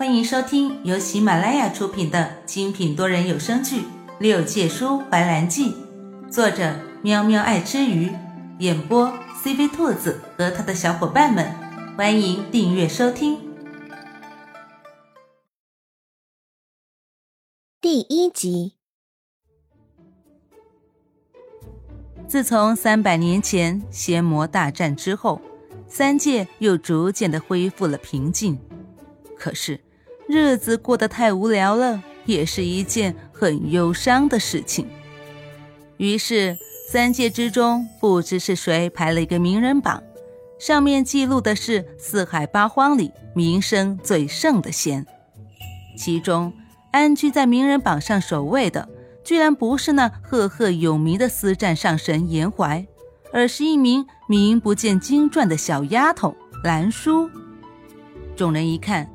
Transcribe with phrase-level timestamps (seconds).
[0.00, 3.82] 欢迎收听由喜马拉雅出品的精品多人有声剧
[4.18, 5.74] 《六界书怀兰记》，
[6.30, 8.10] 作者喵喵爱吃鱼，
[8.60, 9.12] 演播
[9.44, 11.54] CV 兔子和他的小伙伴们。
[11.98, 13.36] 欢迎订阅收听。
[17.82, 18.76] 第一集。
[22.26, 25.42] 自从三百年前仙魔大战之后，
[25.86, 28.58] 三界又逐渐的恢复了平静。
[29.36, 29.78] 可是。
[30.30, 34.86] 日子过得太无聊了，也是一件很忧伤的事情。
[35.96, 36.56] 于是，
[36.88, 40.02] 三界之中不知是谁排了一个名人榜，
[40.58, 45.04] 上面记录的是四海八荒里名声最盛的仙。
[45.98, 46.52] 其中，
[46.92, 48.88] 安居在名人榜上首位的，
[49.24, 52.86] 居然不是那赫赫有名的司战上神颜怀，
[53.32, 57.28] 而是一名名不见经传的小丫头兰叔。
[58.36, 59.10] 众人一看。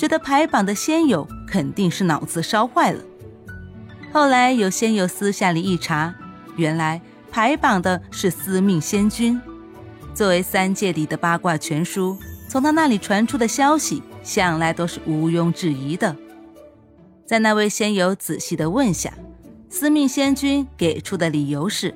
[0.00, 3.02] 觉得排榜的仙友肯定是脑子烧坏了。
[4.10, 6.14] 后来有仙友私下里一查，
[6.56, 6.98] 原来
[7.30, 9.38] 排榜的是司命仙君。
[10.14, 12.16] 作为三界里的八卦全书，
[12.48, 16.16] 从他那里传出的消息，向来都是毋庸置疑的。
[17.26, 19.12] 在那位仙友仔细的问下，
[19.68, 21.94] 司命仙君给出的理由是：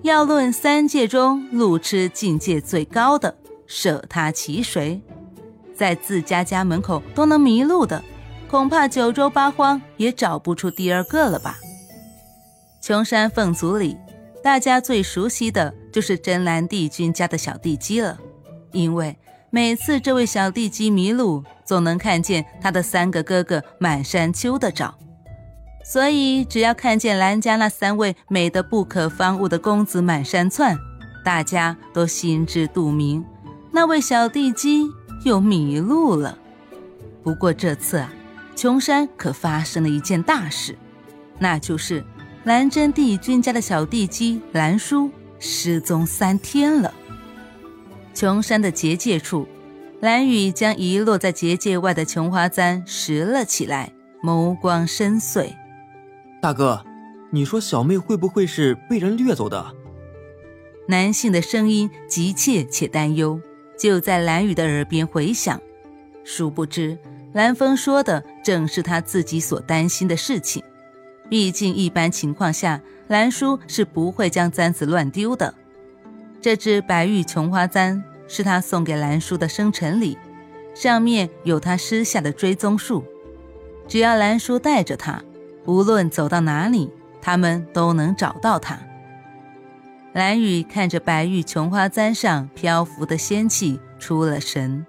[0.00, 3.36] 要论三界中路痴境界最高的，
[3.66, 5.02] 舍他其谁？
[5.80, 8.04] 在自家家门口都能迷路的，
[8.50, 11.56] 恐怕九州八荒也找不出第二个了吧？
[12.82, 13.96] 穷山凤族里，
[14.44, 18.18] 大家最熟悉的就是真兰帝君家的小地鸡了，
[18.72, 19.16] 因为
[19.48, 24.94] 每次这位小地鸡迷路，总能看见他的三个哥哥满山丘的找，
[25.82, 30.76] 所以只要看见兰家那三位美得不可方物的公子满山窜，
[31.24, 33.24] 大家都心知肚明，
[33.72, 34.86] 那位小地鸡。
[35.24, 36.38] 又迷路了。
[37.22, 38.12] 不过这次啊，
[38.56, 40.76] 琼山可发生了一件大事，
[41.38, 42.04] 那就是
[42.44, 46.92] 蓝真帝君家的小地鸡蓝叔失踪三天了。
[48.14, 49.46] 琼山的结界处，
[50.00, 53.92] 蓝雨将遗落在结界外的琼花簪拾了起来，
[54.22, 55.54] 眸光深邃。
[56.40, 56.84] 大哥，
[57.30, 59.74] 你说小妹会不会是被人掠走的？
[60.88, 63.40] 男性的声音急切且担忧。
[63.80, 65.58] 就在蓝雨的耳边回响，
[66.22, 66.98] 殊不知
[67.32, 70.62] 蓝风说的正是他自己所担心的事情。
[71.30, 75.54] 毕竟一般情况下，蓝叔是不会将簪子乱丢的。
[76.42, 80.18] 这只白玉琼花簪是他送给蓝叔的生辰礼，
[80.74, 83.02] 上面有他施下的追踪术，
[83.88, 85.22] 只要蓝叔带着它，
[85.64, 86.90] 无论走到哪里，
[87.22, 88.78] 他们都能找到他。
[90.12, 94.84] 蓝雨看着白玉琼花簪上漂浮的仙气，出了神，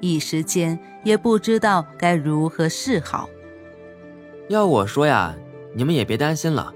[0.00, 3.30] 一时间也不知道该如何是好。
[4.48, 5.34] 要我说呀，
[5.74, 6.70] 你们也别担心了，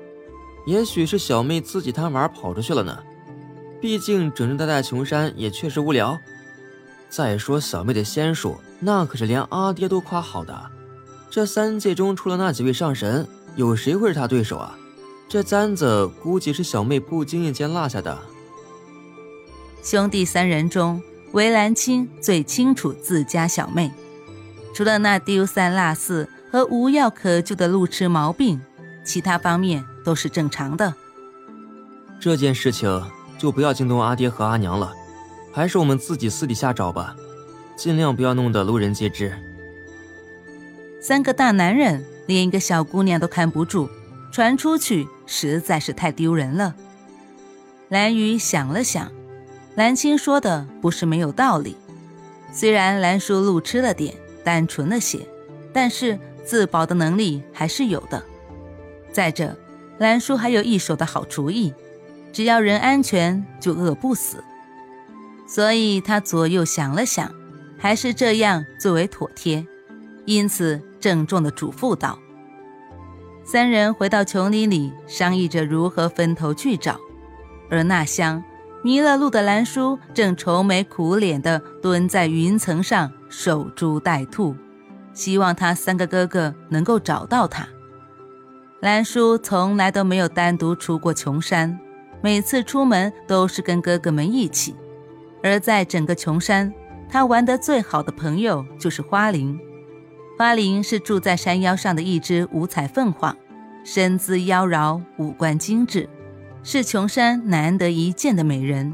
[0.66, 2.98] 也许是小妹自己贪玩跑出去了呢。
[3.78, 6.18] 毕竟整日待在琼山也确实无聊。
[7.10, 10.58] 再说小妹的仙术，那可是连阿爹都夸好的。
[11.28, 14.78] 这三界中除了那几位上神，有谁会是他对手啊？
[15.32, 18.18] 这簪子估计是小妹不经意间落下的。
[19.82, 21.00] 兄弟三人中，
[21.32, 23.90] 韦兰青最清楚自家小妹，
[24.74, 28.60] 除了那丢三落四和无药可救的路痴毛病，
[29.06, 30.92] 其他方面都是正常的。
[32.20, 33.02] 这件事情
[33.38, 34.92] 就不要惊动阿爹和阿娘了，
[35.50, 37.16] 还是我们自己私底下找吧，
[37.74, 39.32] 尽量不要弄得路人皆知。
[41.00, 43.88] 三个大男人连一个小姑娘都看不住，
[44.30, 45.08] 传出去。
[45.32, 46.74] 实在是太丢人了。
[47.88, 49.10] 蓝雨想了想，
[49.74, 51.74] 蓝青说的不是没有道理。
[52.52, 55.26] 虽然蓝叔路痴了点，单纯了些，
[55.72, 58.22] 但是自保的能力还是有的。
[59.10, 59.56] 再者，
[59.96, 61.72] 蓝叔还有一手的好主意，
[62.30, 64.44] 只要人安全，就饿不死。
[65.48, 67.34] 所以他左右想了想，
[67.78, 69.66] 还是这样最为妥帖，
[70.26, 72.18] 因此郑重地嘱咐道。
[73.44, 76.98] 三人回到琼林里，商议着如何分头去找。
[77.68, 78.42] 而那厢
[78.82, 84.54] 迷了路的兰叔正愁眉苦脸地蹲在云层上守株待兔，
[85.12, 87.66] 希望他三个哥哥能够找到他。
[88.80, 91.78] 兰叔从来都没有单独出过琼山，
[92.20, 94.74] 每次出门都是跟哥哥们一起。
[95.42, 96.72] 而在整个琼山，
[97.08, 99.58] 他玩得最好的朋友就是花灵。
[100.42, 103.36] 花灵是住在山腰上的一只五彩凤凰，
[103.84, 106.08] 身姿妖娆，五官精致，
[106.64, 108.92] 是琼山难得一见的美人。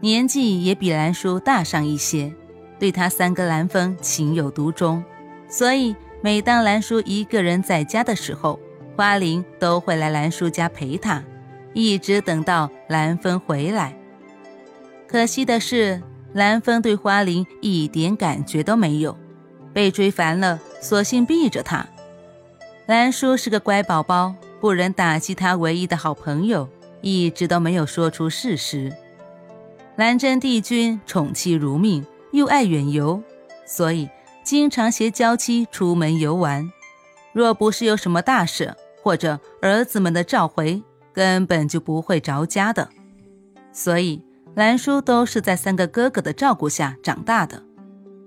[0.00, 2.32] 年纪也比兰叔大上一些，
[2.78, 5.04] 对他三哥兰风情有独钟，
[5.46, 8.58] 所以每当兰叔一个人在家的时候，
[8.96, 11.22] 花灵都会来兰叔家陪他，
[11.74, 13.94] 一直等到兰芬回来。
[15.06, 16.02] 可惜的是，
[16.32, 19.14] 兰芬对花灵一点感觉都没有，
[19.72, 21.86] 被追烦了，索性避着他。
[22.86, 26.68] 兰叔是个乖宝宝，不忍打击他唯一的好朋友，
[27.00, 28.92] 一直都没有说出事实。
[29.96, 33.22] 兰真帝君宠妻如命，又爱远游，
[33.66, 34.08] 所以
[34.42, 36.70] 经常携娇妻出门游玩。
[37.32, 40.82] 若不是有什么大事或者儿子们的召回，
[41.12, 42.88] 根本就不会着家的。
[43.72, 44.22] 所以
[44.54, 47.62] 兰叔都是在三个哥哥的照顾下长大的。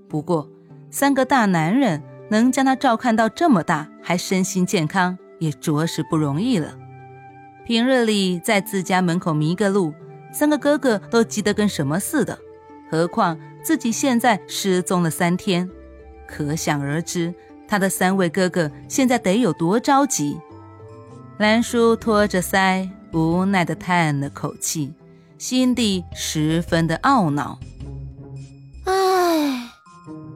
[0.07, 0.49] 不过，
[0.89, 2.01] 三个大男人。
[2.27, 6.75] 能将他照看到这么大，还身心健康，也着实不容易了。
[7.67, 9.93] 平日里在自家门口迷个路，
[10.33, 12.39] 三个哥哥都急得跟什么似的，
[12.89, 15.69] 何况自己现在失踪了三天，
[16.27, 17.31] 可想而知，
[17.67, 20.39] 他的三位哥哥现在得有多着急。
[21.37, 24.91] 兰叔托着腮，无奈地叹了口气，
[25.37, 27.59] 心底十分的懊恼。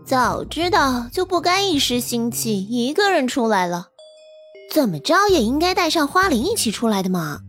[0.09, 3.89] 早知道就不该一时兴起一个人出来了，
[4.73, 7.41] 怎么着也应该带上花灵一起出来的嘛。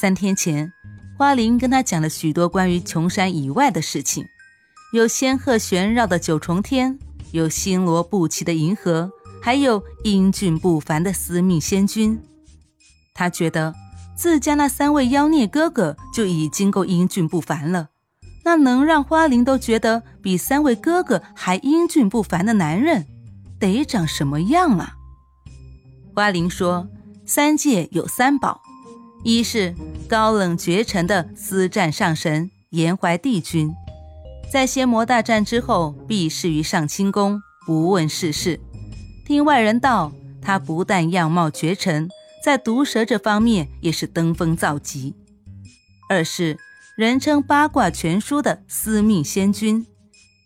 [0.00, 0.70] 三天前，
[1.18, 4.24] 花灵跟他讲了许多关于琼山以外的事情，
[4.92, 6.96] 有仙鹤旋绕的九重天，
[7.32, 9.10] 有星罗不齐的银河，
[9.42, 12.22] 还有英俊不凡的司命仙君。
[13.14, 13.74] 他觉得
[14.14, 17.88] 自家那三位妖孽哥哥就已经够英俊不凡了。
[18.42, 23.06] 那能让花灵都觉得比三位哥哥还英俊不凡的男人，
[23.58, 24.94] 得长什么样啊？
[26.14, 26.88] 花灵说
[27.26, 28.62] ：“三界有三宝，
[29.24, 29.74] 一是
[30.08, 33.72] 高冷绝尘的司战上神炎怀帝君，
[34.50, 38.58] 在仙魔大战之后避世于上清宫，不问世事。
[39.26, 42.08] 听外人道，他不但样貌绝尘，
[42.42, 45.14] 在毒蛇这方面也是登峰造极。
[46.08, 46.56] 二是。”
[47.00, 49.86] 人称八卦全书的司命仙君，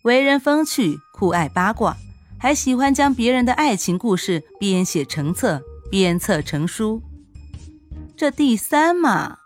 [0.03, 1.97] 为人风趣，酷爱八卦，
[2.39, 5.61] 还喜欢将别人的爱情故事编写成册，
[5.91, 7.03] 编册成书。
[8.15, 9.39] 这第三嘛，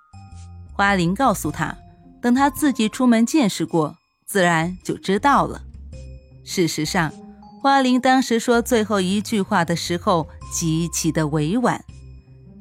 [0.72, 1.76] 花灵告诉他，
[2.22, 3.98] 等他自己出门见识过，
[4.28, 5.64] 自然就知道了。
[6.44, 7.12] 事实上，
[7.60, 11.84] 花灵当时说最后一句话的时候极其的委婉，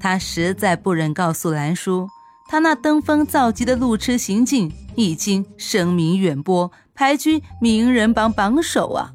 [0.00, 2.08] 他实在不忍告诉兰叔。
[2.48, 9.12] 他那登峰造极的路痴行径已经声名远播，排居名人榜榜首啊！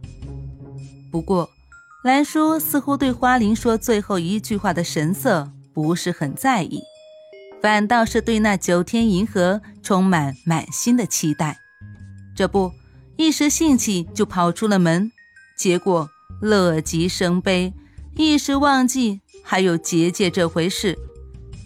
[1.12, 1.50] 不过，
[2.04, 6.80] 兰叔似乎对花灵说最后一句话的神色不是很在意，
[7.60, 11.58] 反倒是对那九天银河充满满心的期待。
[12.36, 12.72] 这不，
[13.18, 15.12] 一时兴起就跑出了门，
[15.58, 16.08] 结果
[16.40, 17.74] 乐极生悲，
[18.16, 20.98] 一时忘记还有结界这回事。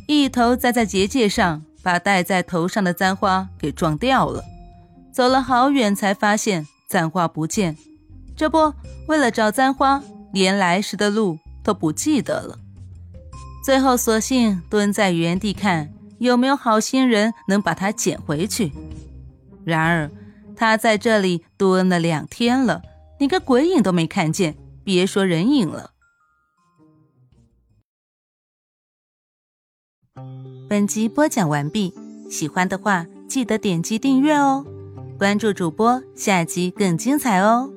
[0.07, 4.43] 一头栽在结界上，把戴在头上的簪花给撞掉了。
[5.11, 7.75] 走了好远，才发现簪花不见。
[8.35, 8.73] 这不，
[9.07, 10.01] 为了找簪花，
[10.31, 12.57] 连来时的路都不记得了。
[13.65, 18.71] 最后，索性蹲在原地看有没有好心人能把它捡回去。
[19.65, 20.09] 然而，
[20.55, 22.81] 他在这里蹲了两天了，
[23.19, 24.55] 连个鬼影都没看见，
[24.85, 25.91] 别说人影了。
[30.67, 31.93] 本集播讲完毕，
[32.29, 34.65] 喜欢的话记得点击订阅哦，
[35.17, 37.76] 关注主播，下集更精彩哦。